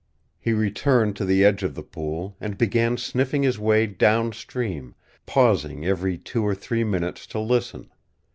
He 0.39 0.51
returned 0.53 1.15
to 1.17 1.25
the 1.25 1.45
edge 1.45 1.61
of 1.61 1.75
the 1.75 1.83
pool, 1.83 2.35
and 2.41 2.57
began 2.57 2.97
sniffing 2.97 3.43
his 3.43 3.59
way 3.59 3.85
down 3.85 4.31
stream, 4.33 4.95
pausing 5.27 5.85
every 5.85 6.17
two 6.17 6.41
or 6.43 6.55
three 6.55 6.83
minutes 6.83 7.27
to 7.27 7.39
listen. 7.39 7.91